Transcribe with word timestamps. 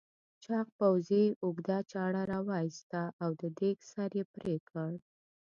چاغ 0.43 0.67
پوځي 0.79 1.25
اوږده 1.43 1.77
چاړه 1.91 2.21
راوایسته 2.31 3.01
او 3.23 3.29
دېگ 3.59 3.77
سر 3.91 4.11
یې 4.19 4.23
پرې 4.33 4.57
کړ. 4.69 4.91